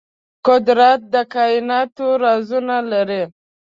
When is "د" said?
1.13-1.15